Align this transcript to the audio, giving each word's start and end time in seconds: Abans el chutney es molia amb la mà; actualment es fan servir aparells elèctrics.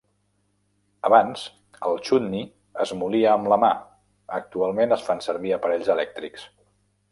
Abans 1.09 1.43
el 1.89 1.99
chutney 2.07 2.41
es 2.87 2.95
molia 3.03 3.29
amb 3.35 3.51
la 3.55 3.61
mà; 3.67 3.71
actualment 4.41 4.99
es 4.99 5.07
fan 5.11 5.25
servir 5.29 5.57
aparells 5.59 5.95
elèctrics. 5.99 6.51